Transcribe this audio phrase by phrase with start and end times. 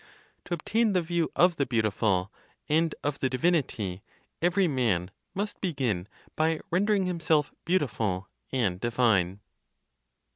[0.45, 2.33] To obtain the view of the beautiful,
[2.67, 4.01] and of the divinity,
[4.41, 9.41] every man must begin by rendering himself beautiful and divine.